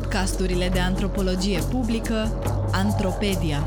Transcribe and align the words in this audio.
Podcasturile 0.00 0.68
de 0.68 0.78
antropologie 0.78 1.58
publică 1.58 2.14
Antropedia. 2.72 3.66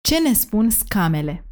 Ce 0.00 0.18
ne 0.18 0.32
spun 0.32 0.70
scamele? 0.70 1.44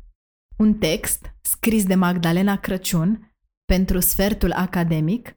Un 0.57 0.75
text 0.75 1.35
scris 1.43 1.85
de 1.85 1.95
Magdalena 1.95 2.57
Crăciun 2.57 3.35
pentru 3.65 4.01
sfertul 4.01 4.53
academic, 4.53 5.37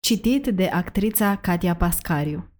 citit 0.00 0.46
de 0.46 0.66
actrița 0.66 1.36
Katia 1.36 1.76
Pascariu. 1.76 2.55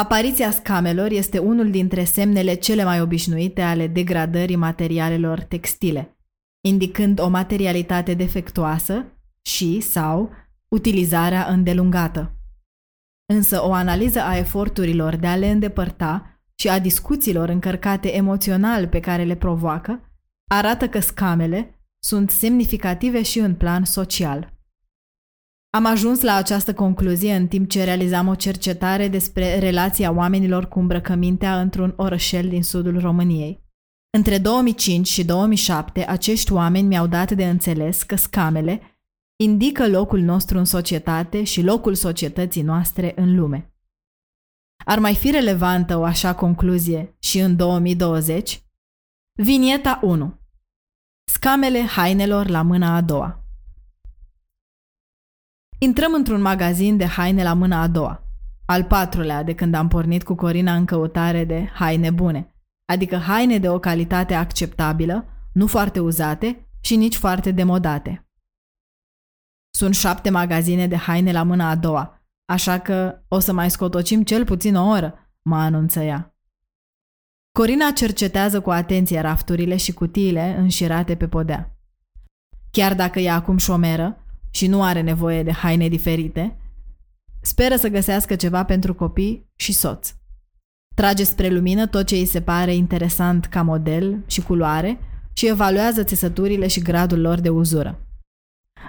Apariția 0.00 0.50
scamelor 0.50 1.10
este 1.10 1.38
unul 1.38 1.70
dintre 1.70 2.04
semnele 2.04 2.54
cele 2.54 2.84
mai 2.84 3.00
obișnuite 3.00 3.62
ale 3.62 3.86
degradării 3.86 4.56
materialelor 4.56 5.40
textile, 5.40 6.16
indicând 6.60 7.20
o 7.20 7.28
materialitate 7.28 8.14
defectuoasă 8.14 9.04
și 9.42 9.80
sau 9.80 10.30
utilizarea 10.68 11.46
îndelungată. 11.46 12.36
Însă 13.26 13.62
o 13.62 13.72
analiză 13.72 14.20
a 14.20 14.36
eforturilor 14.36 15.16
de 15.16 15.26
a 15.26 15.36
le 15.36 15.50
îndepărta 15.50 16.40
și 16.54 16.68
a 16.68 16.78
discuțiilor 16.78 17.48
încărcate 17.48 18.14
emoțional 18.14 18.88
pe 18.88 19.00
care 19.00 19.24
le 19.24 19.36
provoacă 19.36 20.10
arată 20.50 20.88
că 20.88 21.00
scamele 21.00 21.80
sunt 21.98 22.30
semnificative 22.30 23.22
și 23.22 23.38
în 23.38 23.54
plan 23.54 23.84
social. 23.84 24.55
Am 25.76 25.86
ajuns 25.86 26.20
la 26.20 26.34
această 26.34 26.74
concluzie 26.74 27.34
în 27.34 27.46
timp 27.46 27.70
ce 27.70 27.84
realizam 27.84 28.28
o 28.28 28.34
cercetare 28.34 29.08
despre 29.08 29.58
relația 29.58 30.12
oamenilor 30.12 30.68
cu 30.68 30.78
îmbrăcămintea 30.78 31.60
într-un 31.60 31.94
orășel 31.96 32.48
din 32.48 32.62
sudul 32.62 33.00
României. 33.00 33.64
Între 34.10 34.38
2005 34.38 35.06
și 35.08 35.24
2007, 35.24 36.06
acești 36.08 36.52
oameni 36.52 36.86
mi-au 36.86 37.06
dat 37.06 37.30
de 37.32 37.48
înțeles 37.48 38.02
că 38.02 38.16
scamele 38.16 38.80
indică 39.42 39.88
locul 39.88 40.20
nostru 40.20 40.58
în 40.58 40.64
societate 40.64 41.44
și 41.44 41.62
locul 41.62 41.94
societății 41.94 42.62
noastre 42.62 43.12
în 43.16 43.38
lume. 43.38 43.74
Ar 44.84 44.98
mai 44.98 45.14
fi 45.14 45.30
relevantă 45.30 45.96
o 45.96 46.04
așa 46.04 46.34
concluzie 46.34 47.16
și 47.18 47.38
în 47.38 47.56
2020? 47.56 48.62
Vinieta 49.42 50.00
1. 50.02 50.40
Scamele 51.32 51.80
hainelor 51.80 52.48
la 52.48 52.62
mâna 52.62 52.96
a 52.96 53.00
doua. 53.00 53.45
Intrăm 55.78 56.12
într-un 56.14 56.40
magazin 56.40 56.96
de 56.96 57.06
haine 57.06 57.42
la 57.42 57.52
mâna 57.52 57.80
a 57.80 57.88
doua, 57.88 58.22
al 58.66 58.84
patrulea 58.84 59.42
de 59.42 59.54
când 59.54 59.74
am 59.74 59.88
pornit 59.88 60.22
cu 60.22 60.34
Corina 60.34 60.74
în 60.74 60.84
căutare 60.84 61.44
de 61.44 61.70
haine 61.74 62.10
bune, 62.10 62.54
adică 62.92 63.16
haine 63.16 63.58
de 63.58 63.68
o 63.68 63.78
calitate 63.78 64.34
acceptabilă, 64.34 65.24
nu 65.52 65.66
foarte 65.66 66.00
uzate 66.00 66.68
și 66.80 66.96
nici 66.96 67.16
foarte 67.16 67.50
demodate. 67.50 68.28
Sunt 69.70 69.94
șapte 69.94 70.30
magazine 70.30 70.86
de 70.86 70.96
haine 70.96 71.32
la 71.32 71.42
mâna 71.42 71.68
a 71.70 71.74
doua, 71.74 72.22
așa 72.44 72.78
că 72.78 73.22
o 73.28 73.38
să 73.38 73.52
mai 73.52 73.70
scotocim 73.70 74.22
cel 74.22 74.44
puțin 74.44 74.74
o 74.74 74.88
oră, 74.88 75.32
mă 75.42 75.56
anunță 75.56 76.00
ea. 76.00 76.34
Corina 77.52 77.90
cercetează 77.90 78.60
cu 78.60 78.70
atenție 78.70 79.20
rafturile 79.20 79.76
și 79.76 79.92
cutiile 79.92 80.56
înșirate 80.58 81.16
pe 81.16 81.28
podea. 81.28 81.76
Chiar 82.70 82.94
dacă 82.94 83.18
e 83.20 83.30
acum 83.30 83.56
șomeră, 83.56 84.25
și 84.56 84.66
nu 84.66 84.82
are 84.82 85.00
nevoie 85.00 85.42
de 85.42 85.52
haine 85.52 85.88
diferite, 85.88 86.56
speră 87.40 87.76
să 87.76 87.88
găsească 87.88 88.34
ceva 88.34 88.64
pentru 88.64 88.94
copii 88.94 89.50
și 89.56 89.72
soț. 89.72 90.14
Trage 90.94 91.24
spre 91.24 91.48
lumină 91.48 91.86
tot 91.86 92.06
ce 92.06 92.14
îi 92.14 92.24
se 92.26 92.40
pare 92.40 92.74
interesant 92.74 93.46
ca 93.46 93.62
model 93.62 94.22
și 94.26 94.42
culoare 94.42 94.98
și 95.32 95.46
evaluează 95.46 96.02
țesăturile 96.02 96.66
și 96.66 96.80
gradul 96.80 97.20
lor 97.20 97.40
de 97.40 97.48
uzură. 97.48 98.06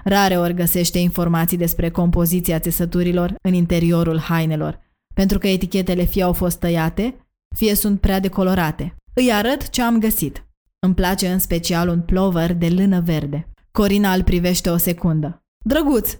Rare 0.04 0.38
ori 0.38 0.54
găsește 0.54 0.98
informații 0.98 1.56
despre 1.56 1.90
compoziția 1.90 2.58
țesăturilor 2.58 3.34
în 3.42 3.54
interiorul 3.54 4.18
hainelor, 4.18 4.80
pentru 5.14 5.38
că 5.38 5.48
etichetele 5.48 6.04
fie 6.04 6.22
au 6.22 6.32
fost 6.32 6.58
tăiate, 6.58 7.26
fie 7.56 7.74
sunt 7.74 8.00
prea 8.00 8.20
decolorate. 8.20 8.94
Îi 9.12 9.32
arăt 9.32 9.68
ce 9.68 9.82
am 9.82 9.98
găsit. 9.98 10.46
Îmi 10.78 10.94
place 10.94 11.28
în 11.28 11.38
special 11.38 11.88
un 11.88 12.00
plover 12.00 12.54
de 12.54 12.68
lână 12.68 13.00
verde. 13.00 13.48
Corina 13.70 14.12
îl 14.12 14.22
privește 14.22 14.70
o 14.70 14.76
secundă. 14.76 15.42
Drăguț! 15.64 16.18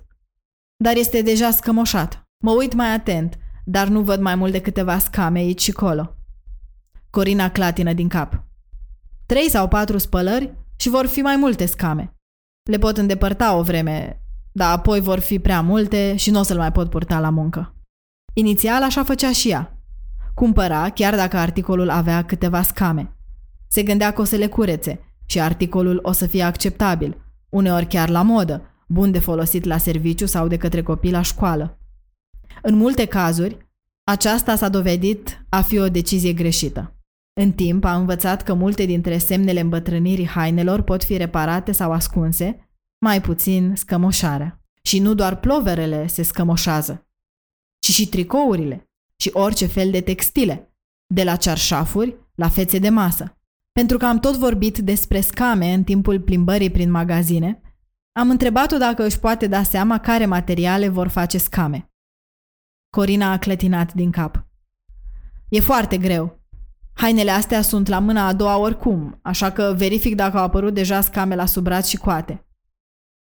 Dar 0.76 0.96
este 0.96 1.22
deja 1.22 1.50
scămoșat. 1.50 2.28
Mă 2.44 2.50
uit 2.50 2.74
mai 2.74 2.92
atent, 2.92 3.38
dar 3.64 3.88
nu 3.88 4.02
văd 4.02 4.20
mai 4.20 4.34
mult 4.34 4.52
de 4.52 4.60
câteva 4.60 4.98
scame 4.98 5.38
aici 5.38 5.62
și 5.62 5.72
colo. 5.72 6.16
Corina 7.10 7.50
clatină 7.50 7.92
din 7.92 8.08
cap. 8.08 8.44
Trei 9.26 9.50
sau 9.50 9.68
patru 9.68 9.98
spălări 9.98 10.54
și 10.76 10.88
vor 10.88 11.06
fi 11.06 11.20
mai 11.20 11.36
multe 11.36 11.66
scame. 11.66 12.14
Le 12.70 12.78
pot 12.78 12.96
îndepărta 12.96 13.54
o 13.54 13.62
vreme, 13.62 14.22
dar 14.52 14.72
apoi 14.72 15.00
vor 15.00 15.18
fi 15.18 15.38
prea 15.38 15.60
multe 15.60 16.16
și 16.16 16.30
nu 16.30 16.38
o 16.38 16.42
să-l 16.42 16.56
mai 16.56 16.72
pot 16.72 16.90
purta 16.90 17.20
la 17.20 17.30
muncă. 17.30 17.74
Inițial 18.32 18.82
așa 18.82 19.04
făcea 19.04 19.32
și 19.32 19.50
ea. 19.50 19.82
Cumpăra 20.34 20.90
chiar 20.90 21.14
dacă 21.14 21.36
articolul 21.36 21.90
avea 21.90 22.24
câteva 22.24 22.62
scame. 22.62 23.16
Se 23.68 23.82
gândea 23.82 24.12
că 24.12 24.20
o 24.20 24.24
să 24.24 24.36
le 24.36 24.46
curețe 24.46 25.00
și 25.26 25.40
articolul 25.40 25.98
o 26.02 26.12
să 26.12 26.26
fie 26.26 26.42
acceptabil, 26.42 27.22
uneori 27.48 27.86
chiar 27.86 28.08
la 28.08 28.22
modă, 28.22 28.67
bun 28.88 29.10
de 29.10 29.18
folosit 29.18 29.64
la 29.64 29.78
serviciu 29.78 30.26
sau 30.26 30.48
de 30.48 30.56
către 30.56 30.82
copii 30.82 31.10
la 31.10 31.22
școală. 31.22 31.78
În 32.62 32.74
multe 32.74 33.04
cazuri, 33.04 33.56
aceasta 34.04 34.56
s-a 34.56 34.68
dovedit 34.68 35.44
a 35.48 35.62
fi 35.62 35.78
o 35.78 35.88
decizie 35.88 36.32
greșită. 36.32 36.92
În 37.32 37.52
timp 37.52 37.84
a 37.84 37.94
învățat 37.94 38.42
că 38.42 38.54
multe 38.54 38.84
dintre 38.84 39.18
semnele 39.18 39.60
îmbătrânirii 39.60 40.26
hainelor 40.26 40.82
pot 40.82 41.04
fi 41.04 41.16
reparate 41.16 41.72
sau 41.72 41.92
ascunse, 41.92 42.68
mai 42.98 43.20
puțin 43.20 43.72
scămoșarea. 43.76 44.62
Și 44.82 44.98
nu 44.98 45.14
doar 45.14 45.40
ploverele 45.40 46.06
se 46.06 46.22
scămoșează, 46.22 47.06
ci 47.78 47.90
și 47.90 48.08
tricourile 48.08 48.90
și 49.16 49.30
orice 49.32 49.66
fel 49.66 49.90
de 49.90 50.00
textile, 50.00 50.74
de 51.06 51.24
la 51.24 51.36
cearșafuri 51.36 52.16
la 52.34 52.48
fețe 52.48 52.78
de 52.78 52.88
masă. 52.88 53.38
Pentru 53.72 53.98
că 53.98 54.06
am 54.06 54.18
tot 54.18 54.36
vorbit 54.36 54.78
despre 54.78 55.20
scame 55.20 55.72
în 55.72 55.84
timpul 55.84 56.20
plimbării 56.20 56.70
prin 56.70 56.90
magazine, 56.90 57.60
am 58.18 58.30
întrebat-o 58.30 58.76
dacă 58.76 59.04
își 59.04 59.18
poate 59.18 59.46
da 59.46 59.62
seama 59.62 59.98
care 59.98 60.26
materiale 60.26 60.88
vor 60.88 61.08
face 61.08 61.38
scame. 61.38 61.90
Corina 62.90 63.32
a 63.32 63.38
clătinat 63.38 63.92
din 63.92 64.10
cap. 64.10 64.46
E 65.48 65.60
foarte 65.60 65.98
greu. 65.98 66.40
Hainele 66.94 67.30
astea 67.30 67.62
sunt 67.62 67.86
la 67.86 67.98
mâna 67.98 68.26
a 68.26 68.32
doua 68.32 68.56
oricum, 68.56 69.18
așa 69.22 69.52
că 69.52 69.74
verific 69.76 70.14
dacă 70.14 70.38
au 70.38 70.44
apărut 70.44 70.74
deja 70.74 71.00
scame 71.00 71.34
la 71.34 71.46
sub 71.46 71.64
braț 71.64 71.86
și 71.86 71.96
coate. 71.96 72.46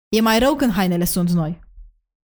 E 0.08 0.20
mai 0.20 0.38
rău 0.38 0.54
când 0.54 0.72
hainele 0.72 1.04
sunt 1.04 1.30
noi. 1.30 1.60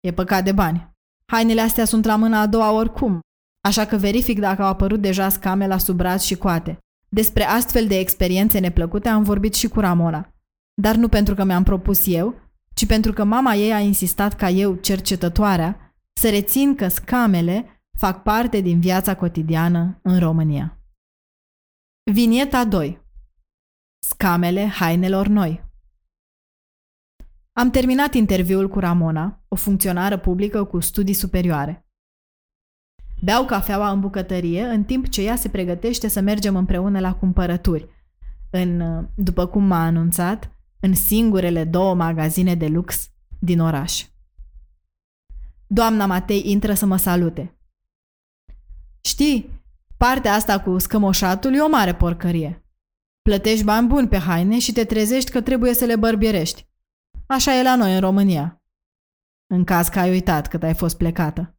E 0.00 0.12
păcat 0.12 0.44
de 0.44 0.52
bani. 0.52 0.90
Hainele 1.26 1.60
astea 1.60 1.84
sunt 1.84 2.04
la 2.04 2.16
mâna 2.16 2.40
a 2.40 2.46
doua 2.46 2.70
oricum, 2.70 3.20
așa 3.60 3.86
că 3.86 3.96
verific 3.96 4.40
dacă 4.40 4.62
au 4.62 4.68
apărut 4.68 5.00
deja 5.00 5.28
scame 5.28 5.66
la 5.66 5.78
sub 5.78 5.96
braț 5.96 6.22
și 6.22 6.34
coate. 6.34 6.78
Despre 7.08 7.44
astfel 7.44 7.86
de 7.86 7.98
experiențe 7.98 8.58
neplăcute 8.58 9.08
am 9.08 9.22
vorbit 9.22 9.54
și 9.54 9.68
cu 9.68 9.80
Ramona. 9.80 10.32
Dar 10.74 10.94
nu 10.94 11.08
pentru 11.08 11.34
că 11.34 11.44
mi-am 11.44 11.62
propus 11.62 12.06
eu, 12.06 12.47
ci 12.78 12.86
pentru 12.86 13.12
că 13.12 13.24
mama 13.24 13.54
ei 13.54 13.72
a 13.72 13.78
insistat 13.78 14.34
ca 14.34 14.48
eu, 14.48 14.74
cercetătoarea, 14.74 15.96
să 16.20 16.30
rețin 16.30 16.74
că 16.74 16.88
scamele 16.88 17.84
fac 17.98 18.22
parte 18.22 18.60
din 18.60 18.80
viața 18.80 19.16
cotidiană 19.16 19.98
în 20.02 20.18
România. 20.18 20.78
Vinieta 22.12 22.64
2 22.64 23.00
Scamele 23.98 24.66
hainelor 24.66 25.26
noi 25.26 25.64
Am 27.52 27.70
terminat 27.70 28.14
interviul 28.14 28.68
cu 28.68 28.78
Ramona, 28.78 29.44
o 29.48 29.56
funcționară 29.56 30.18
publică 30.18 30.64
cu 30.64 30.80
studii 30.80 31.14
superioare. 31.14 31.86
Beau 33.22 33.44
cafeaua 33.44 33.90
în 33.90 34.00
bucătărie 34.00 34.64
în 34.64 34.84
timp 34.84 35.08
ce 35.08 35.22
ea 35.22 35.36
se 35.36 35.48
pregătește 35.48 36.08
să 36.08 36.20
mergem 36.20 36.56
împreună 36.56 37.00
la 37.00 37.14
cumpărături. 37.14 37.88
În, 38.50 38.80
după 39.14 39.46
cum 39.46 39.64
m-a 39.64 39.84
anunțat, 39.84 40.57
în 40.80 40.94
singurele 40.94 41.64
două 41.64 41.94
magazine 41.94 42.54
de 42.54 42.66
lux 42.66 43.10
din 43.40 43.60
oraș. 43.60 44.06
Doamna 45.66 46.06
Matei 46.06 46.50
intră 46.50 46.74
să 46.74 46.86
mă 46.86 46.96
salute. 46.96 47.58
Știi, 49.00 49.62
partea 49.96 50.32
asta 50.32 50.60
cu 50.60 50.78
scămoșatul 50.78 51.54
e 51.54 51.60
o 51.60 51.68
mare 51.68 51.94
porcărie. 51.94 52.66
Plătești 53.22 53.64
bani 53.64 53.88
buni 53.88 54.08
pe 54.08 54.18
haine 54.18 54.58
și 54.58 54.72
te 54.72 54.84
trezești 54.84 55.30
că 55.30 55.42
trebuie 55.42 55.74
să 55.74 55.84
le 55.84 55.96
bărbierești. 55.96 56.66
Așa 57.26 57.58
e 57.58 57.62
la 57.62 57.76
noi 57.76 57.94
în 57.94 58.00
România. 58.00 58.62
În 59.46 59.64
caz 59.64 59.88
că 59.88 59.98
ai 59.98 60.10
uitat 60.10 60.48
cât 60.48 60.62
ai 60.62 60.74
fost 60.74 60.96
plecată. 60.96 61.56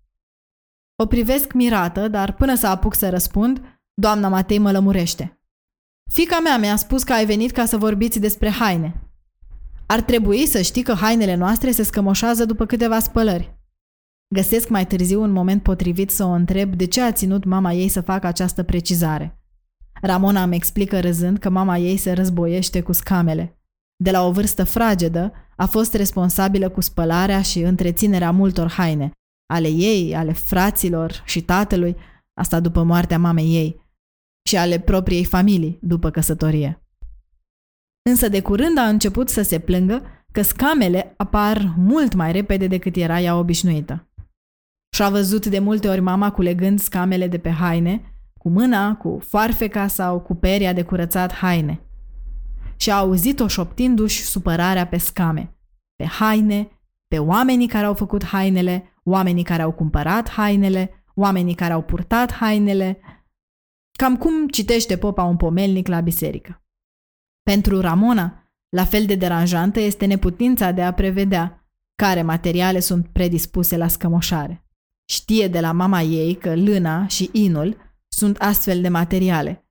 O 0.95 1.05
privesc 1.05 1.53
mirată, 1.53 2.07
dar 2.07 2.33
până 2.33 2.55
să 2.55 2.67
apuc 2.67 2.95
să 2.95 3.09
răspund, 3.09 3.81
doamna 3.93 4.27
Matei 4.27 4.57
mă 4.57 4.71
lămurește. 4.71 5.41
Fica 6.11 6.39
mea 6.39 6.57
mi-a 6.57 6.75
spus 6.75 7.03
că 7.03 7.13
ai 7.13 7.25
venit 7.25 7.51
ca 7.51 7.65
să 7.65 7.77
vorbiți 7.77 8.19
despre 8.19 8.49
haine. 8.49 9.08
Ar 9.91 10.01
trebui 10.01 10.45
să 10.45 10.61
știi 10.61 10.83
că 10.83 10.93
hainele 10.93 11.35
noastre 11.35 11.71
se 11.71 11.83
scămoșează 11.83 12.45
după 12.45 12.65
câteva 12.65 12.99
spălări. 12.99 13.57
Găsesc 14.35 14.69
mai 14.69 14.87
târziu 14.87 15.21
un 15.21 15.31
moment 15.31 15.63
potrivit 15.63 16.09
să 16.09 16.23
o 16.23 16.29
întreb 16.29 16.75
de 16.75 16.85
ce 16.85 17.01
a 17.01 17.11
ținut 17.11 17.43
mama 17.43 17.73
ei 17.73 17.87
să 17.87 18.01
facă 18.01 18.27
această 18.27 18.63
precizare. 18.63 19.41
Ramona 20.01 20.43
îmi 20.43 20.55
explică 20.55 20.99
râzând 20.99 21.37
că 21.37 21.49
mama 21.49 21.77
ei 21.77 21.97
se 21.97 22.11
războiește 22.11 22.81
cu 22.81 22.91
scamele. 22.91 23.61
De 24.03 24.11
la 24.11 24.25
o 24.25 24.31
vârstă 24.31 24.63
fragedă, 24.63 25.33
a 25.55 25.65
fost 25.65 25.93
responsabilă 25.93 26.69
cu 26.69 26.81
spălarea 26.81 27.41
și 27.41 27.59
întreținerea 27.59 28.31
multor 28.31 28.71
haine, 28.71 29.11
ale 29.53 29.67
ei, 29.67 30.15
ale 30.15 30.31
fraților 30.33 31.21
și 31.25 31.41
tatălui, 31.41 31.95
asta 32.33 32.59
după 32.59 32.83
moartea 32.83 33.19
mamei 33.19 33.55
ei, 33.55 33.85
și 34.47 34.57
ale 34.57 34.79
propriei 34.79 35.25
familii 35.25 35.79
după 35.81 36.09
căsătorie. 36.09 36.83
Însă 38.01 38.27
de 38.27 38.41
curând 38.41 38.77
a 38.77 38.87
început 38.87 39.29
să 39.29 39.41
se 39.41 39.59
plângă 39.59 40.03
că 40.31 40.41
scamele 40.41 41.13
apar 41.17 41.73
mult 41.77 42.13
mai 42.13 42.31
repede 42.31 42.67
decât 42.67 42.95
era 42.95 43.19
ea 43.19 43.37
obișnuită. 43.37 44.07
Și-a 44.95 45.09
văzut 45.09 45.45
de 45.45 45.59
multe 45.59 45.87
ori 45.87 45.99
mama 45.99 46.31
culegând 46.31 46.79
scamele 46.79 47.27
de 47.27 47.37
pe 47.37 47.49
haine, 47.49 48.13
cu 48.37 48.49
mâna, 48.49 48.95
cu 48.95 49.19
farfeca 49.21 49.87
sau 49.87 50.19
cu 50.19 50.35
peria 50.35 50.73
de 50.73 50.83
curățat 50.83 51.33
haine. 51.33 51.81
Și 52.75 52.91
a 52.91 52.95
auzit-o 52.95 53.47
șoptindu-și 53.47 54.21
supărarea 54.21 54.87
pe 54.87 54.97
scame, 54.97 55.57
pe 55.95 56.05
haine, 56.05 56.67
pe 57.07 57.19
oamenii 57.19 57.67
care 57.67 57.85
au 57.85 57.93
făcut 57.93 58.25
hainele, 58.25 58.93
oamenii 59.03 59.43
care 59.43 59.61
au 59.61 59.71
cumpărat 59.71 60.29
hainele, 60.29 61.03
oamenii 61.15 61.53
care 61.53 61.73
au 61.73 61.81
purtat 61.81 62.31
hainele, 62.31 62.99
cam 63.97 64.17
cum 64.17 64.47
citește 64.47 64.97
popa 64.97 65.23
un 65.23 65.37
pomelnic 65.37 65.87
la 65.87 65.99
biserică. 65.99 66.63
Pentru 67.49 67.81
Ramona, 67.81 68.51
la 68.69 68.85
fel 68.85 69.05
de 69.05 69.15
deranjantă 69.15 69.79
este 69.79 70.05
neputința 70.05 70.71
de 70.71 70.81
a 70.81 70.93
prevedea 70.93 71.69
care 71.95 72.21
materiale 72.21 72.79
sunt 72.79 73.07
predispuse 73.07 73.77
la 73.77 73.87
scămoșare. 73.87 74.65
Știe 75.05 75.47
de 75.47 75.59
la 75.59 75.71
mama 75.71 76.01
ei 76.01 76.35
că 76.35 76.55
lâna 76.55 77.07
și 77.07 77.29
inul 77.33 77.77
sunt 78.07 78.37
astfel 78.37 78.81
de 78.81 78.87
materiale, 78.87 79.69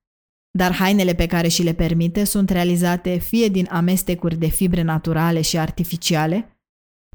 dar 0.50 0.74
hainele 0.74 1.14
pe 1.14 1.26
care 1.26 1.48
și 1.48 1.62
le 1.62 1.72
permite 1.72 2.24
sunt 2.24 2.50
realizate 2.50 3.16
fie 3.16 3.48
din 3.48 3.66
amestecuri 3.70 4.36
de 4.36 4.48
fibre 4.48 4.82
naturale 4.82 5.40
și 5.40 5.58
artificiale, 5.58 6.60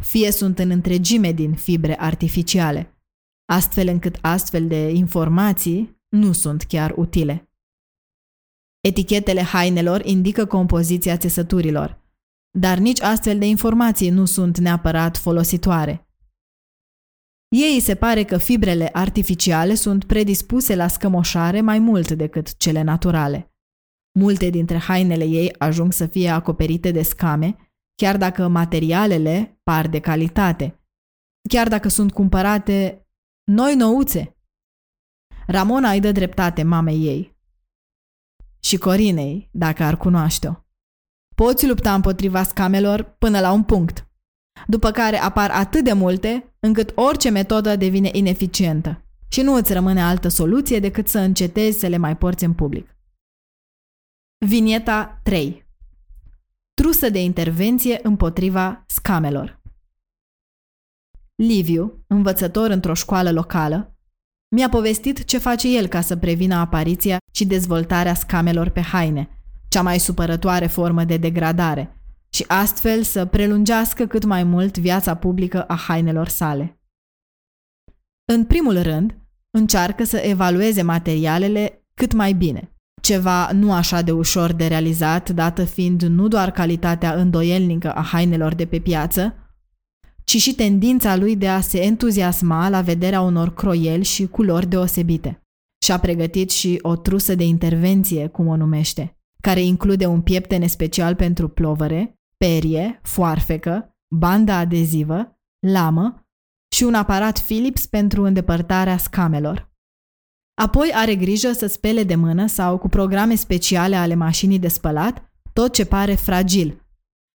fie 0.02 0.32
sunt 0.32 0.60
în 0.60 0.70
întregime 0.70 1.32
din 1.32 1.54
fibre 1.54 2.00
artificiale, 2.00 3.02
astfel 3.46 3.88
încât 3.88 4.18
astfel 4.22 4.68
de 4.68 4.90
informații 4.90 6.02
nu 6.10 6.32
sunt 6.32 6.64
chiar 6.64 6.94
utile. 6.96 7.53
Etichetele 8.88 9.42
hainelor 9.42 10.06
indică 10.06 10.46
compoziția 10.46 11.18
țesăturilor, 11.18 12.02
dar 12.58 12.78
nici 12.78 13.02
astfel 13.02 13.40
de 13.40 13.46
informații 13.46 14.10
nu 14.10 14.26
sunt 14.26 14.58
neapărat 14.58 15.18
folositoare. 15.18 16.08
Ei 17.48 17.80
se 17.80 17.96
pare 17.96 18.24
că 18.24 18.38
fibrele 18.38 18.90
artificiale 18.94 19.76
sunt 19.76 20.06
predispuse 20.06 20.76
la 20.76 20.88
scămoșare 20.88 21.62
mai 21.62 21.80
mult 21.80 22.12
decât 22.12 22.58
cele 22.58 22.82
naturale. 22.82 23.54
Multe 24.20 24.50
dintre 24.50 24.78
hainele 24.78 25.24
ei 25.24 25.56
ajung 25.58 25.94
să 25.94 26.06
fie 26.06 26.30
acoperite 26.30 26.92
de 26.92 27.02
scame, 27.02 27.56
chiar 27.96 28.18
dacă 28.18 28.48
materialele 28.48 29.60
par 29.64 29.88
de 29.88 30.00
calitate, 30.00 30.86
chiar 31.50 31.68
dacă 31.68 31.88
sunt 31.88 32.12
cumpărate 32.12 33.08
noi 33.52 33.76
nouțe. 33.76 34.38
Ramona 35.48 35.92
îi 35.92 36.00
dă 36.00 36.12
dreptate 36.12 36.64
mamei 36.64 37.06
ei 37.06 37.33
și 38.64 38.78
Corinei, 38.78 39.50
dacă 39.52 39.84
ar 39.84 39.98
cunoaște-o. 39.98 40.54
Poți 41.36 41.68
lupta 41.68 41.94
împotriva 41.94 42.44
scamelor 42.44 43.04
până 43.04 43.40
la 43.40 43.52
un 43.52 43.64
punct, 43.64 44.08
după 44.68 44.92
care 44.92 45.18
apar 45.18 45.52
atât 45.52 45.84
de 45.84 45.94
multe 45.94 46.56
încât 46.60 46.92
orice 46.96 47.30
metodă 47.30 47.76
devine 47.76 48.10
ineficientă 48.14 49.06
și 49.28 49.42
nu 49.42 49.54
îți 49.54 49.74
rămâne 49.74 50.02
altă 50.02 50.28
soluție 50.28 50.80
decât 50.80 51.08
să 51.08 51.20
încetezi 51.20 51.80
să 51.80 51.88
le 51.88 51.98
mai 51.98 52.18
porți 52.18 52.44
în 52.44 52.54
public. 52.54 52.98
Vinieta 54.46 55.20
3 55.24 55.66
Trusă 56.74 57.10
de 57.10 57.24
intervenție 57.24 58.00
împotriva 58.04 58.84
scamelor 58.88 59.62
Liviu, 61.36 62.04
învățător 62.08 62.70
într-o 62.70 62.94
școală 62.94 63.32
locală, 63.32 63.93
mi-a 64.54 64.70
povestit 64.70 65.24
ce 65.24 65.38
face 65.38 65.78
el 65.78 65.88
ca 65.88 66.02
să 66.02 66.16
prevină 66.16 66.56
apariția 66.56 67.18
și 67.32 67.46
dezvoltarea 67.46 68.14
scamelor 68.14 68.70
pe 68.70 68.82
haine, 68.82 69.30
cea 69.68 69.82
mai 69.82 70.00
supărătoare 70.00 70.68
formă 70.68 71.04
de 71.04 71.18
degradare, 71.18 71.98
și 72.30 72.46
astfel 72.48 73.04
să 73.04 73.26
prelungească 73.26 74.06
cât 74.06 74.26
mai 74.26 74.44
mult 74.44 74.78
viața 74.78 75.16
publică 75.16 75.64
a 75.64 75.76
hainelor 75.76 76.28
sale. 76.28 76.80
În 78.34 78.46
primul 78.46 78.82
rând, 78.82 79.18
încearcă 79.58 80.04
să 80.04 80.18
evalueze 80.18 80.82
materialele 80.82 81.86
cât 81.94 82.14
mai 82.14 82.34
bine, 82.34 82.72
ceva 83.02 83.52
nu 83.52 83.74
așa 83.74 84.02
de 84.02 84.12
ușor 84.12 84.52
de 84.52 84.68
realizat, 84.68 85.30
dată 85.30 85.64
fiind 85.64 86.02
nu 86.02 86.28
doar 86.28 86.52
calitatea 86.52 87.14
îndoielnică 87.14 87.92
a 87.92 88.02
hainelor 88.02 88.54
de 88.56 88.66
pe 88.66 88.80
piață, 88.80 89.36
ci 90.24 90.38
și 90.38 90.56
tendința 90.56 91.16
lui 91.16 91.36
de 91.36 91.48
a 91.48 91.62
se 91.62 91.84
entuziasma 91.84 92.70
la 92.70 92.82
vederea 92.82 93.22
unor 93.22 93.54
croieli 93.54 94.04
și 94.04 94.28
culori 94.28 94.68
deosebite. 94.68 95.42
Și-a 95.84 96.00
pregătit 96.00 96.50
și 96.50 96.80
o 96.82 96.96
trusă 96.96 97.36
de 97.36 97.44
intervenție, 97.44 98.28
cum 98.28 98.48
o 98.48 98.56
numește, 98.56 99.18
care 99.42 99.62
include 99.62 100.06
un 100.06 100.22
pieptene 100.22 100.68
special 100.68 101.16
pentru 101.16 101.48
plovăre, 101.48 102.20
perie, 102.38 103.00
foarfecă, 103.04 103.98
bandă 104.16 104.52
adezivă, 104.52 105.40
lamă 105.68 106.28
și 106.76 106.84
un 106.84 106.94
aparat 106.94 107.40
Philips 107.40 107.86
pentru 107.86 108.24
îndepărtarea 108.24 108.98
scamelor. 108.98 109.72
Apoi 110.62 110.92
are 110.94 111.16
grijă 111.16 111.52
să 111.52 111.68
spele 111.68 112.04
de 112.04 112.16
mână 112.16 112.48
sau 112.48 112.78
cu 112.78 112.88
programe 112.88 113.36
speciale 113.36 113.96
ale 113.96 114.16
mașinii 114.16 114.60
de 114.60 114.68
spălat 114.68 115.32
tot 115.54 115.74
ce 115.74 115.86
pare 115.86 116.16
fragil, 116.16 116.88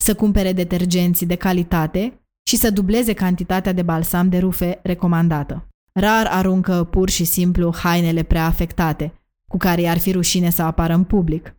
să 0.04 0.16
cumpere 0.16 0.54
detergenții 0.54 1.26
de 1.26 1.36
calitate 1.36 2.23
și 2.44 2.56
să 2.56 2.70
dubleze 2.70 3.14
cantitatea 3.14 3.72
de 3.72 3.82
balsam 3.82 4.30
de 4.30 4.38
rufe 4.38 4.80
recomandată. 4.84 5.68
Rar 5.92 6.26
aruncă 6.26 6.84
pur 6.84 7.10
și 7.10 7.24
simplu 7.24 7.74
hainele 7.76 8.24
prea 8.24 8.46
afectate, 8.46 9.14
cu 9.48 9.58
care 9.58 9.82
i-ar 9.82 9.98
fi 9.98 10.12
rușine 10.12 10.50
să 10.50 10.62
apară 10.62 10.94
în 10.94 11.04
public. 11.04 11.56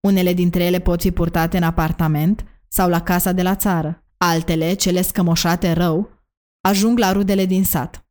Unele 0.00 0.32
dintre 0.32 0.64
ele 0.64 0.78
pot 0.78 1.00
fi 1.00 1.10
purtate 1.10 1.56
în 1.56 1.62
apartament 1.62 2.44
sau 2.68 2.88
la 2.88 3.02
casa 3.02 3.32
de 3.32 3.42
la 3.42 3.54
țară. 3.54 4.04
Altele, 4.16 4.72
cele 4.72 5.02
scămoșate 5.02 5.72
rău, 5.72 6.10
ajung 6.60 6.98
la 6.98 7.12
rudele 7.12 7.46
din 7.46 7.64
sat. 7.64 8.06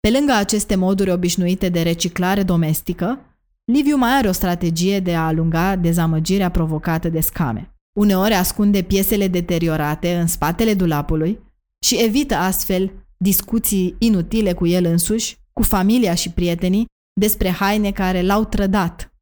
Pe 0.00 0.10
lângă 0.10 0.32
aceste 0.32 0.74
moduri 0.74 1.10
obișnuite 1.10 1.68
de 1.68 1.82
reciclare 1.82 2.42
domestică, 2.42 3.18
Liviu 3.64 3.96
mai 3.96 4.10
are 4.10 4.28
o 4.28 4.32
strategie 4.32 5.00
de 5.00 5.14
a 5.14 5.26
alunga 5.26 5.76
dezamăgirea 5.76 6.50
provocată 6.50 7.08
de 7.08 7.20
scame. 7.20 7.73
Uneori 7.94 8.34
ascunde 8.34 8.82
piesele 8.82 9.28
deteriorate 9.28 10.16
în 10.16 10.26
spatele 10.26 10.74
dulapului 10.74 11.40
și 11.84 12.02
evită 12.02 12.34
astfel 12.34 13.06
discuții 13.16 13.96
inutile 13.98 14.52
cu 14.52 14.66
el 14.66 14.84
însuși, 14.84 15.38
cu 15.52 15.62
familia 15.62 16.14
și 16.14 16.30
prietenii, 16.30 16.86
despre 17.20 17.50
haine 17.50 17.92
care 17.92 18.22
l-au 18.22 18.44
trădat, 18.44 19.12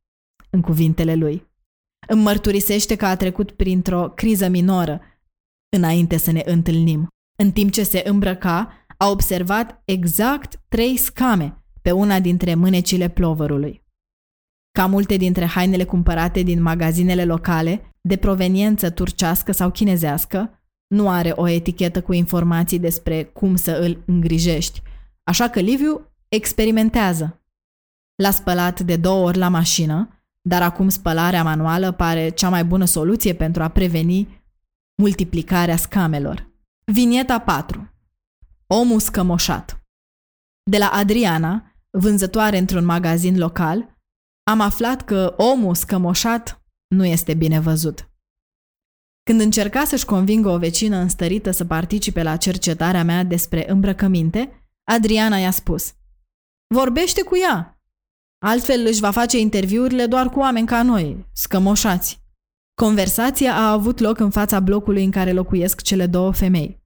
în 0.50 0.60
cuvintele 0.60 1.14
lui. 1.14 1.50
Îmi 2.08 2.22
mărturisește 2.22 2.96
că 2.96 3.06
a 3.06 3.16
trecut 3.16 3.50
printr-o 3.50 4.08
criză 4.08 4.48
minoră 4.48 5.00
înainte 5.76 6.16
să 6.16 6.30
ne 6.30 6.42
întâlnim. 6.44 7.08
În 7.38 7.52
timp 7.52 7.72
ce 7.72 7.82
se 7.82 8.02
îmbrăca, 8.04 8.72
a 8.96 9.08
observat 9.08 9.82
exact 9.84 10.60
trei 10.68 10.96
scame 10.96 11.64
pe 11.82 11.90
una 11.90 12.20
dintre 12.20 12.54
mânecile 12.54 13.08
plovărului. 13.08 13.82
Ca 14.78 14.86
multe 14.86 15.16
dintre 15.16 15.44
hainele 15.44 15.84
cumpărate 15.84 16.42
din 16.42 16.62
magazinele 16.62 17.24
locale, 17.24 17.91
de 18.09 18.16
proveniență 18.16 18.90
turcească 18.90 19.52
sau 19.52 19.71
chinezească, 19.71 20.62
nu 20.87 21.09
are 21.09 21.32
o 21.35 21.49
etichetă 21.49 22.02
cu 22.02 22.12
informații 22.12 22.78
despre 22.78 23.25
cum 23.25 23.56
să 23.56 23.71
îl 23.71 24.02
îngrijești, 24.06 24.82
așa 25.23 25.49
că 25.49 25.61
Liviu 25.61 26.12
experimentează. 26.28 27.42
L-a 28.14 28.30
spălat 28.30 28.80
de 28.80 28.97
două 28.97 29.26
ori 29.26 29.38
la 29.38 29.49
mașină, 29.49 30.23
dar 30.40 30.62
acum 30.62 30.88
spălarea 30.88 31.42
manuală 31.42 31.92
pare 31.92 32.28
cea 32.28 32.49
mai 32.49 32.64
bună 32.64 32.85
soluție 32.85 33.35
pentru 33.35 33.62
a 33.62 33.68
preveni 33.68 34.42
multiplicarea 35.02 35.76
scamelor. 35.76 36.50
Vinieta 36.85 37.38
4 37.38 37.90
Omul 38.66 39.00
scămoșat 39.00 39.87
De 40.71 40.78
la 40.78 40.88
Adriana, 40.88 41.75
vânzătoare 41.90 42.59
într-un 42.59 42.85
magazin 42.85 43.38
local, 43.38 44.00
am 44.42 44.61
aflat 44.61 45.04
că 45.04 45.35
omul 45.37 45.75
scămoșat 45.75 46.62
nu 46.92 47.04
este 47.04 47.34
bine 47.34 47.61
văzut. 47.61 48.11
Când 49.22 49.40
încerca 49.40 49.84
să-și 49.84 50.04
convingă 50.04 50.49
o 50.49 50.58
vecină 50.58 50.96
înstărită 50.96 51.50
să 51.50 51.64
participe 51.64 52.22
la 52.22 52.37
cercetarea 52.37 53.04
mea 53.04 53.25
despre 53.25 53.70
îmbrăcăminte, 53.70 54.70
Adriana 54.84 55.37
i-a 55.37 55.50
spus 55.50 55.94
Vorbește 56.75 57.22
cu 57.22 57.37
ea! 57.37 57.82
Altfel 58.44 58.87
își 58.87 59.00
va 59.00 59.11
face 59.11 59.38
interviurile 59.38 60.06
doar 60.06 60.28
cu 60.28 60.38
oameni 60.38 60.66
ca 60.66 60.82
noi, 60.82 61.26
scămoșați. 61.32 62.20
Conversația 62.75 63.54
a 63.54 63.70
avut 63.70 63.99
loc 63.99 64.18
în 64.18 64.30
fața 64.30 64.61
blocului 64.61 65.04
în 65.04 65.11
care 65.11 65.32
locuiesc 65.32 65.82
cele 65.82 66.06
două 66.06 66.32
femei. 66.32 66.82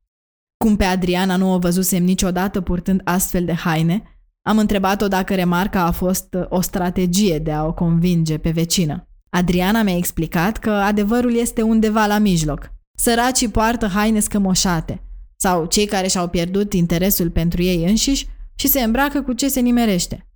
Cum 0.56 0.76
pe 0.76 0.84
Adriana 0.84 1.36
nu 1.36 1.52
o 1.52 1.58
văzusem 1.58 2.04
niciodată 2.04 2.60
purtând 2.60 3.00
astfel 3.04 3.44
de 3.44 3.54
haine, 3.54 4.02
am 4.42 4.58
întrebat-o 4.58 5.08
dacă 5.08 5.34
remarca 5.34 5.82
a 5.82 5.90
fost 5.90 6.36
o 6.48 6.60
strategie 6.60 7.38
de 7.38 7.52
a 7.52 7.64
o 7.64 7.74
convinge 7.74 8.38
pe 8.38 8.50
vecină. 8.50 9.05
Adriana 9.36 9.82
mi-a 9.82 9.96
explicat 9.96 10.58
că 10.58 10.70
adevărul 10.70 11.34
este 11.34 11.62
undeva 11.62 12.06
la 12.06 12.18
mijloc. 12.18 12.72
Săracii 12.98 13.48
poartă 13.48 13.86
haine 13.86 14.20
scămoșate 14.20 15.02
sau 15.36 15.66
cei 15.66 15.86
care 15.86 16.06
și-au 16.06 16.28
pierdut 16.28 16.72
interesul 16.72 17.30
pentru 17.30 17.62
ei 17.62 17.84
înșiși 17.84 18.28
și 18.54 18.68
se 18.68 18.80
îmbracă 18.80 19.22
cu 19.22 19.32
ce 19.32 19.48
se 19.48 19.60
nimerește. 19.60 20.28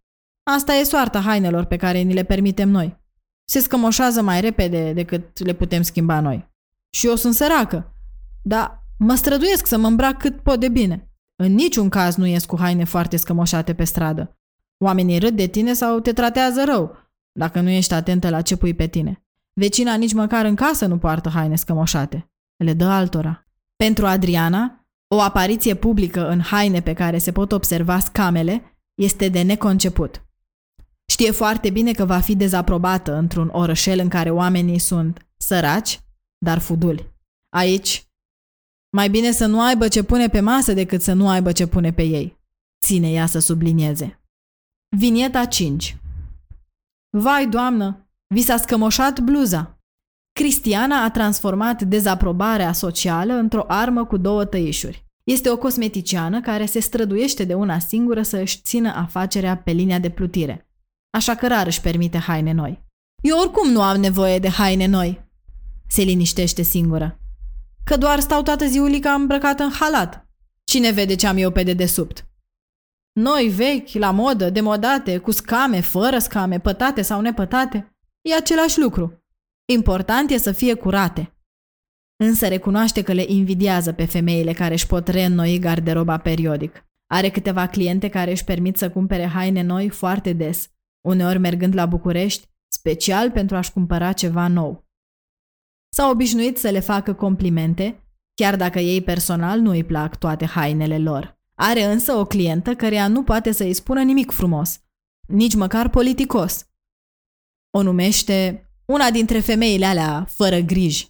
Asta 0.51 0.73
e 0.73 0.83
soarta 0.83 1.21
hainelor 1.21 1.65
pe 1.65 1.77
care 1.77 1.99
ni 1.99 2.13
le 2.13 2.23
permitem 2.23 2.69
noi. 2.69 2.99
Se 3.45 3.61
scămoșează 3.61 4.23
mai 4.23 4.41
repede 4.41 4.93
decât 4.93 5.45
le 5.45 5.53
putem 5.53 5.83
schimba 5.83 6.21
noi. 6.21 6.49
Și 6.91 7.07
eu 7.07 7.15
sunt 7.15 7.35
săracă, 7.35 7.95
dar 8.43 8.87
mă 8.99 9.15
străduiesc 9.15 9.67
să 9.67 9.79
mă 9.79 9.87
îmbrac 9.87 10.19
cât 10.19 10.41
pot 10.41 10.61
de 10.61 10.69
bine. 10.69 11.11
În 11.37 11.55
niciun 11.55 11.89
caz 11.89 12.15
nu 12.15 12.27
ies 12.27 12.45
cu 12.45 12.59
haine 12.59 12.85
foarte 12.85 13.17
scămoșate 13.17 13.75
pe 13.75 13.85
stradă. 13.85 14.39
Oamenii 14.85 15.19
râd 15.19 15.37
de 15.37 15.47
tine 15.47 15.73
sau 15.73 16.01
te 16.01 16.13
tratează 16.13 16.65
rău, 16.65 16.97
dacă 17.33 17.61
nu 17.61 17.69
ești 17.69 17.95
atentă 17.95 18.31
la 18.31 18.43
ce 18.43 18.57
pui 18.57 18.75
pe 18.75 18.87
tine. 18.87 19.25
Vecina 19.53 19.95
nici 19.95 20.13
măcar 20.13 20.45
în 20.45 20.55
casă 20.55 20.87
nu 20.87 20.99
poartă 20.99 21.29
haine 21.29 21.57
scămoșate. 21.57 22.31
Le 22.57 22.73
dă 22.73 22.85
altora. 22.85 23.47
Pentru 23.77 24.07
Adriana, 24.07 24.87
o 25.15 25.21
apariție 25.21 25.75
publică 25.75 26.29
în 26.29 26.41
haine 26.41 26.83
pe 26.83 26.93
care 26.93 27.19
se 27.19 27.33
pot 27.33 27.53
observa 27.53 27.99
scamele 27.99 28.79
este 28.95 29.29
de 29.29 29.43
neconceput. 29.43 30.25
Știe 31.07 31.31
foarte 31.31 31.71
bine 31.71 31.93
că 31.93 32.05
va 32.05 32.21
fi 32.21 32.37
dezaprobată 32.37 33.15
într-un 33.15 33.49
orășel 33.53 33.99
în 33.99 34.09
care 34.09 34.31
oamenii 34.31 34.79
sunt 34.79 35.27
săraci, 35.37 36.01
dar 36.39 36.59
fuduli. 36.59 37.13
Aici, 37.49 38.07
mai 38.91 39.11
bine 39.11 39.31
să 39.31 39.47
nu 39.47 39.63
aibă 39.63 39.89
ce 39.89 40.03
pune 40.03 40.29
pe 40.29 40.41
masă 40.41 40.73
decât 40.73 41.03
să 41.03 41.13
nu 41.13 41.29
aibă 41.29 41.53
ce 41.53 41.67
pune 41.67 41.93
pe 41.93 42.03
ei. 42.03 42.39
Ține 42.85 43.11
ea 43.11 43.27
să 43.27 43.39
sublinieze. 43.39 44.21
Vinieta 44.97 45.45
5 45.45 46.00
Vai, 47.13 47.47
doamnă, 47.47 48.09
vi 48.35 48.43
s-a 48.43 48.57
scămoșat 48.57 49.21
bluza. 49.21 49.79
Cristiana 50.33 51.03
a 51.03 51.11
transformat 51.11 51.83
dezaprobarea 51.83 52.73
socială 52.73 53.33
într-o 53.33 53.65
armă 53.69 54.07
cu 54.07 54.17
două 54.17 54.45
tăișuri. 54.45 55.05
Este 55.25 55.51
o 55.51 55.57
cosmeticiană 55.57 56.41
care 56.41 56.67
se 56.67 56.81
străduiește 56.81 57.45
de 57.45 57.55
una 57.55 57.79
singură 57.79 58.23
să 58.23 58.37
își 58.37 58.61
țină 58.61 58.93
afacerea 58.95 59.57
pe 59.57 59.71
linia 59.71 59.99
de 59.99 60.11
plutire. 60.11 60.69
Așa 61.11 61.35
că 61.35 61.47
rar 61.47 61.67
își 61.67 61.81
permite 61.81 62.19
haine 62.19 62.53
noi. 62.53 62.85
Eu 63.23 63.39
oricum 63.39 63.71
nu 63.71 63.83
am 63.83 64.01
nevoie 64.01 64.39
de 64.39 64.49
haine 64.49 64.87
noi. 64.87 65.29
Se 65.89 66.03
liniștește 66.03 66.63
singură. 66.63 67.21
Că 67.85 67.97
doar 67.97 68.21
stau 68.21 68.43
toată 68.43 68.67
ziulica 68.67 69.13
îmbrăcată 69.13 69.63
în 69.63 69.71
halat. 69.71 70.29
Cine 70.65 70.91
vede 70.91 71.15
ce 71.15 71.27
am 71.27 71.37
eu 71.37 71.51
pe 71.51 71.63
dedesubt? 71.63 72.30
Noi, 73.21 73.49
vechi, 73.49 73.93
la 73.93 74.11
modă, 74.11 74.51
demodate, 74.51 75.19
cu 75.19 75.31
scame, 75.31 75.81
fără 75.81 76.19
scame, 76.19 76.61
pătate 76.61 77.03
sau 77.03 77.21
nepătate, 77.21 77.97
e 78.29 78.35
același 78.35 78.81
lucru. 78.81 79.25
Important 79.73 80.31
e 80.31 80.37
să 80.37 80.53
fie 80.53 80.75
curate. 80.75 81.35
Însă 82.25 82.49
recunoaște 82.49 83.03
că 83.03 83.13
le 83.13 83.25
invidiază 83.27 83.93
pe 83.93 84.05
femeile 84.05 84.53
care 84.53 84.73
își 84.73 84.87
pot 84.87 85.09
reînnoi 85.09 85.59
garderoba 85.59 86.19
periodic. 86.19 86.85
Are 87.07 87.31
câteva 87.31 87.67
cliente 87.67 88.09
care 88.09 88.31
își 88.31 88.45
permit 88.45 88.77
să 88.77 88.91
cumpere 88.91 89.27
haine 89.27 89.63
noi 89.63 89.89
foarte 89.89 90.33
des, 90.33 90.71
uneori 91.09 91.39
mergând 91.39 91.75
la 91.75 91.87
București, 91.87 92.47
special 92.73 93.31
pentru 93.31 93.57
a-și 93.57 93.73
cumpăra 93.73 94.13
ceva 94.13 94.49
nou. 94.49 94.89
S-a 95.93 96.09
obișnuit 96.09 96.59
să 96.59 96.71
le 96.71 96.81
facă 96.81 97.15
complimente, 97.15 98.05
chiar 98.35 98.57
dacă 98.57 98.79
ei 98.79 99.03
personal 99.03 99.61
nu 99.61 99.71
îi 99.71 99.85
plac 99.85 100.19
toate 100.19 100.47
hainele 100.47 100.99
lor. 100.99 101.40
Are 101.63 101.85
însă 101.85 102.13
o 102.13 102.25
clientă 102.25 102.75
căreia 102.75 103.09
nu 103.09 103.23
poate 103.23 103.53
să 103.53 103.63
îi 103.63 103.73
spună 103.73 104.03
nimic 104.03 104.31
frumos, 104.31 104.81
nici 105.29 105.55
măcar 105.55 105.89
politicos. 105.89 106.67
O 107.71 107.83
numește 107.83 108.65
una 108.85 109.11
dintre 109.11 109.41
femeile 109.41 109.85
alea 109.85 110.27
fără 110.29 110.59
griji 110.59 111.09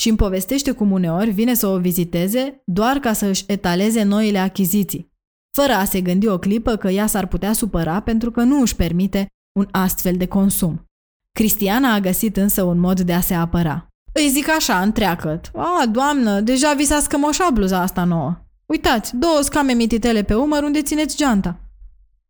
și 0.00 0.08
îmi 0.08 0.16
povestește 0.16 0.72
cum 0.72 0.90
uneori 0.90 1.30
vine 1.30 1.54
să 1.54 1.66
o 1.66 1.78
viziteze 1.78 2.62
doar 2.64 2.98
ca 2.98 3.12
să 3.12 3.26
își 3.26 3.44
etaleze 3.46 4.02
noile 4.02 4.38
achiziții, 4.38 5.12
fără 5.56 5.72
a 5.72 5.84
se 5.84 6.00
gândi 6.00 6.28
o 6.28 6.38
clipă 6.38 6.76
că 6.76 6.88
ea 6.88 7.06
s-ar 7.06 7.26
putea 7.26 7.52
supăra 7.52 8.00
pentru 8.00 8.30
că 8.30 8.42
nu 8.42 8.60
își 8.60 8.76
permite 8.76 9.26
un 9.58 9.68
astfel 9.70 10.16
de 10.16 10.26
consum. 10.26 10.84
Cristiana 11.32 11.92
a 11.92 12.00
găsit 12.00 12.36
însă 12.36 12.62
un 12.62 12.78
mod 12.78 13.00
de 13.00 13.12
a 13.12 13.20
se 13.20 13.34
apăra. 13.34 13.86
Îi 14.12 14.28
zic 14.28 14.48
așa, 14.48 14.82
întreacăt. 14.82 15.50
A, 15.54 15.86
doamnă, 15.86 16.40
deja 16.40 16.72
vi 16.72 16.84
s-a 16.84 17.00
scămoșat 17.00 17.52
bluza 17.52 17.80
asta 17.80 18.04
nouă. 18.04 18.47
Uitați, 18.68 19.16
două 19.16 19.40
scame 19.40 19.72
mititele 19.72 20.22
pe 20.22 20.34
umăr 20.34 20.62
unde 20.62 20.82
țineți 20.82 21.16
geanta. 21.16 21.60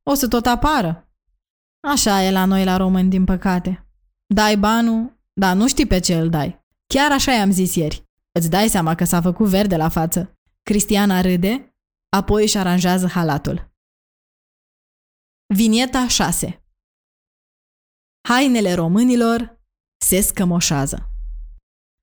O 0.03 0.15
să 0.15 0.29
tot 0.29 0.47
apară. 0.47 1.09
Așa 1.81 2.23
e 2.23 2.31
la 2.31 2.45
noi 2.45 2.65
la 2.65 2.77
români, 2.77 3.11
din 3.11 3.25
păcate. 3.25 3.87
Dai 4.27 4.57
banul, 4.57 5.19
dar 5.33 5.57
nu 5.57 5.69
știi 5.69 5.87
pe 5.87 5.99
ce 5.99 6.15
îl 6.15 6.31
dai. 6.31 6.65
Chiar 6.87 7.13
așa 7.13 7.33
i-am 7.33 7.51
zis 7.51 7.75
ieri. 7.75 8.07
Îți 8.33 8.51
dai 8.51 8.69
seama 8.69 8.95
că 8.95 9.05
s-a 9.05 9.21
făcut 9.21 9.49
verde 9.49 9.77
la 9.77 9.89
față. 9.89 10.39
Cristiana 10.63 11.21
râde, 11.21 11.75
apoi 12.09 12.43
își 12.43 12.59
aranjează 12.59 13.07
halatul. 13.07 13.73
Vinieta 15.55 16.09
6 16.09 16.63
Hainele 18.29 18.75
românilor 18.75 19.61
se 19.97 20.21
scămoșează. 20.21 21.11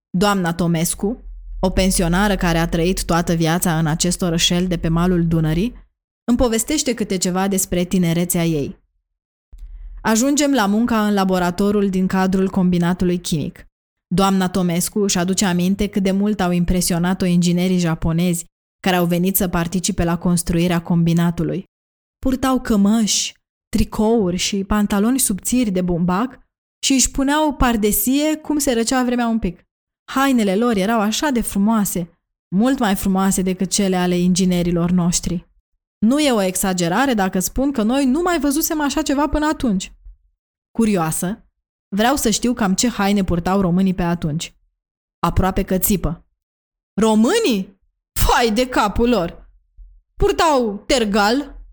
Doamna 0.09 0.53
Tomescu, 0.53 1.24
o 1.65 1.69
pensionară 1.69 2.35
care 2.35 2.57
a 2.57 2.67
trăit 2.67 3.05
toată 3.05 3.33
viața 3.33 3.77
în 3.79 3.85
acest 3.85 4.21
orășel 4.21 4.67
de 4.67 4.77
pe 4.77 4.87
malul 4.87 5.27
Dunării, 5.27 5.73
îmi 6.23 6.37
povestește 6.37 6.93
câte 6.93 7.17
ceva 7.17 7.47
despre 7.47 7.83
tinerețea 7.83 8.45
ei. 8.45 8.83
Ajungem 10.01 10.53
la 10.53 10.65
munca 10.65 11.07
în 11.07 11.13
laboratorul 11.13 11.89
din 11.89 12.07
cadrul 12.07 12.49
combinatului 12.49 13.17
chimic. 13.17 13.65
Doamna 14.07 14.49
Tomescu 14.49 14.99
își 14.99 15.17
aduce 15.17 15.45
aminte 15.45 15.87
cât 15.87 16.03
de 16.03 16.11
mult 16.11 16.39
au 16.39 16.51
impresionat-o 16.51 17.25
inginerii 17.25 17.77
japonezi 17.77 18.45
care 18.81 18.95
au 18.95 19.05
venit 19.05 19.35
să 19.35 19.47
participe 19.47 20.03
la 20.03 20.17
construirea 20.17 20.81
combinatului. 20.81 21.63
Purtau 22.19 22.61
cămăși, 22.61 23.33
tricouri 23.69 24.37
și 24.37 24.63
pantaloni 24.63 25.19
subțiri 25.19 25.71
de 25.71 25.81
bumbac 25.81 26.39
și 26.85 26.93
își 26.93 27.11
puneau 27.11 27.53
pardesie 27.53 28.35
cum 28.35 28.57
se 28.57 28.73
răcea 28.73 29.03
vremea 29.03 29.27
un 29.27 29.39
pic. 29.39 29.65
Hainele 30.05 30.55
lor 30.55 30.75
erau 30.75 30.99
așa 30.99 31.29
de 31.29 31.41
frumoase, 31.41 32.19
mult 32.55 32.79
mai 32.79 32.95
frumoase 32.95 33.41
decât 33.41 33.69
cele 33.69 33.95
ale 33.95 34.17
inginerilor 34.17 34.91
noștri. 34.91 35.47
Nu 35.97 36.19
e 36.19 36.31
o 36.31 36.41
exagerare 36.41 37.13
dacă 37.13 37.39
spun 37.39 37.71
că 37.71 37.83
noi 37.83 38.05
nu 38.05 38.21
mai 38.21 38.39
văzusem 38.39 38.81
așa 38.81 39.01
ceva 39.01 39.27
până 39.27 39.45
atunci. 39.45 39.93
Curioasă, 40.71 41.49
vreau 41.95 42.15
să 42.15 42.29
știu 42.29 42.53
cam 42.53 42.73
ce 42.73 42.89
haine 42.89 43.23
purtau 43.23 43.61
românii 43.61 43.93
pe 43.93 44.03
atunci. 44.03 44.55
Aproape 45.19 45.63
că 45.63 45.77
țipă. 45.77 46.25
Românii? 47.01 47.81
Fai 48.11 48.51
de 48.51 48.67
capul 48.69 49.09
lor! 49.09 49.49
Purtau 50.15 50.83
tergal. 50.87 51.63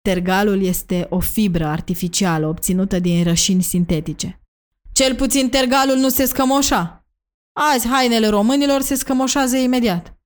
Tergalul 0.00 0.62
este 0.62 1.06
o 1.10 1.20
fibră 1.20 1.66
artificială 1.66 2.46
obținută 2.46 2.98
din 2.98 3.24
rășini 3.24 3.62
sintetice. 3.62 4.40
Cel 4.92 5.14
puțin 5.14 5.48
tergalul 5.48 5.96
nu 5.96 6.08
se 6.08 6.24
scămoșa. 6.24 6.99
Azi 7.52 7.88
hainele 7.88 8.28
românilor 8.28 8.80
se 8.80 8.94
scămoșează 8.94 9.56
imediat. 9.56 10.18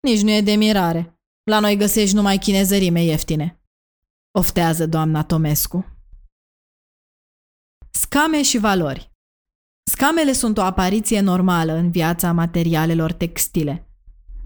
Nici 0.00 0.22
nu 0.22 0.30
e 0.30 0.40
de 0.40 0.54
mirare. 0.54 1.20
La 1.42 1.60
noi 1.60 1.76
găsești 1.76 2.14
numai 2.14 2.38
chinezărime 2.38 3.02
ieftine. 3.02 3.62
Oftează 4.38 4.86
doamna 4.86 5.24
Tomescu. 5.24 5.86
Scame 7.90 8.42
și 8.42 8.58
valori 8.58 9.12
Scamele 9.90 10.32
sunt 10.32 10.58
o 10.58 10.62
apariție 10.62 11.20
normală 11.20 11.72
în 11.72 11.90
viața 11.90 12.32
materialelor 12.32 13.12
textile. 13.12 13.90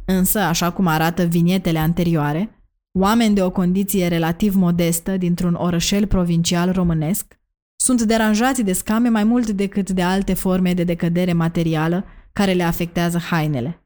Însă, 0.05 0.39
așa 0.39 0.73
cum 0.73 0.87
arată 0.87 1.25
vinietele 1.25 1.79
anterioare, 1.79 2.63
oameni 2.99 3.35
de 3.35 3.43
o 3.43 3.51
condiție 3.51 4.09
relativ 4.09 4.55
modestă 4.55 5.17
dintr-un 5.17 5.55
orășel 5.55 6.07
provincial 6.07 6.73
românesc 6.73 7.41
sunt 7.77 8.03
deranjați 8.03 8.63
de 8.63 8.73
scame 8.73 9.09
mai 9.09 9.25
mult 9.25 9.51
decât 9.51 9.91
de 9.91 10.03
alte 10.03 10.35
forme 10.35 10.75
de 10.75 10.85
decădere 10.85 11.33
materială 11.33 12.05
care 12.33 12.53
le 12.53 12.63
afectează 12.63 13.19
hainele. 13.19 13.85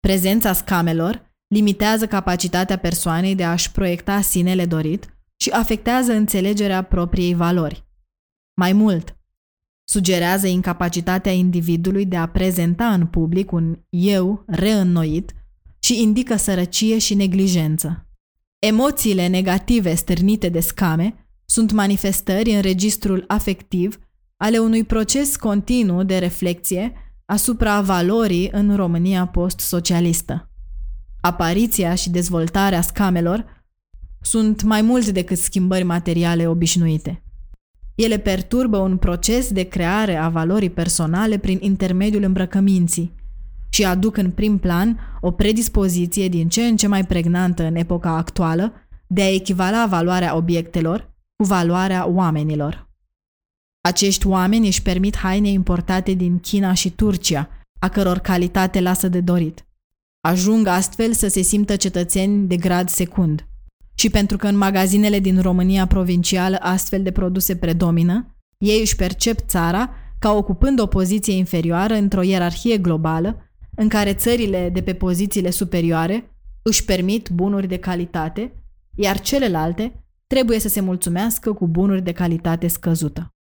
Prezența 0.00 0.52
scamelor 0.52 1.26
limitează 1.46 2.06
capacitatea 2.06 2.78
persoanei 2.78 3.34
de 3.34 3.44
a-și 3.44 3.72
proiecta 3.72 4.20
sinele 4.20 4.66
dorit 4.66 5.18
și 5.36 5.50
afectează 5.50 6.12
înțelegerea 6.12 6.82
propriei 6.82 7.34
valori. 7.34 7.86
Mai 8.54 8.72
mult, 8.72 9.16
sugerează 9.84 10.46
incapacitatea 10.46 11.32
individului 11.32 12.06
de 12.06 12.16
a 12.16 12.28
prezenta 12.28 12.92
în 12.92 13.06
public 13.06 13.52
un 13.52 13.78
eu 13.88 14.44
reînnoit 14.46 15.34
și 15.78 16.02
indică 16.02 16.36
sărăcie 16.36 16.98
și 16.98 17.14
neglijență. 17.14 18.06
Emoțiile 18.58 19.26
negative 19.26 19.94
stârnite 19.94 20.48
de 20.48 20.60
scame 20.60 21.28
sunt 21.44 21.72
manifestări 21.72 22.54
în 22.54 22.60
registrul 22.60 23.24
afectiv 23.26 23.98
ale 24.36 24.58
unui 24.58 24.84
proces 24.84 25.36
continuu 25.36 26.02
de 26.02 26.18
reflexie 26.18 27.07
asupra 27.30 27.80
valorii 27.80 28.48
în 28.52 28.76
România 28.76 29.26
post-socialistă. 29.26 30.50
apariția 31.20 31.94
și 31.94 32.10
dezvoltarea 32.10 32.80
scamelor 32.80 33.64
sunt 34.20 34.62
mai 34.62 34.82
mult 34.82 35.08
decât 35.08 35.38
schimbări 35.38 35.82
materiale 35.82 36.46
obișnuite. 36.46 37.22
Ele 37.94 38.18
perturbă 38.18 38.76
un 38.76 38.96
proces 38.96 39.52
de 39.52 39.62
creare 39.62 40.16
a 40.16 40.28
valorii 40.28 40.70
personale 40.70 41.38
prin 41.38 41.58
intermediul 41.60 42.22
îmbrăcăminții 42.22 43.14
și 43.68 43.84
aduc 43.84 44.16
în 44.16 44.30
prim 44.30 44.58
plan 44.58 44.98
o 45.20 45.30
predispoziție 45.30 46.28
din 46.28 46.48
ce 46.48 46.62
în 46.62 46.76
ce 46.76 46.86
mai 46.86 47.04
pregnantă 47.04 47.62
în 47.62 47.74
epoca 47.74 48.16
actuală 48.16 48.72
de 49.06 49.22
a 49.22 49.34
echivala 49.34 49.86
valoarea 49.86 50.36
obiectelor 50.36 51.14
cu 51.36 51.44
valoarea 51.44 52.08
oamenilor. 52.08 52.87
Acești 53.88 54.26
oameni 54.26 54.66
își 54.66 54.82
permit 54.82 55.16
haine 55.16 55.48
importate 55.48 56.12
din 56.12 56.38
China 56.38 56.72
și 56.72 56.90
Turcia, 56.90 57.48
a 57.78 57.88
căror 57.88 58.18
calitate 58.18 58.80
lasă 58.80 59.08
de 59.08 59.20
dorit. 59.20 59.66
Ajung 60.20 60.66
astfel 60.66 61.12
să 61.12 61.28
se 61.28 61.40
simtă 61.40 61.76
cetățeni 61.76 62.46
de 62.46 62.56
grad 62.56 62.88
secund. 62.88 63.46
Și 63.94 64.10
pentru 64.10 64.36
că 64.36 64.46
în 64.46 64.56
magazinele 64.56 65.18
din 65.18 65.40
România 65.40 65.86
provincială 65.86 66.56
astfel 66.60 67.02
de 67.02 67.10
produse 67.10 67.56
predomină, 67.56 68.36
ei 68.58 68.80
își 68.80 68.96
percep 68.96 69.38
țara 69.40 69.90
ca 70.18 70.32
ocupând 70.32 70.80
o 70.80 70.86
poziție 70.86 71.34
inferioară 71.34 71.94
într-o 71.94 72.22
ierarhie 72.22 72.78
globală, 72.78 73.50
în 73.76 73.88
care 73.88 74.14
țările 74.14 74.70
de 74.72 74.82
pe 74.82 74.94
pozițiile 74.94 75.50
superioare 75.50 76.36
își 76.62 76.84
permit 76.84 77.28
bunuri 77.28 77.66
de 77.66 77.78
calitate, 77.78 78.52
iar 78.94 79.20
celelalte 79.20 80.04
trebuie 80.26 80.58
să 80.58 80.68
se 80.68 80.80
mulțumească 80.80 81.52
cu 81.52 81.68
bunuri 81.68 82.02
de 82.02 82.12
calitate 82.12 82.68
scăzută. 82.68 83.32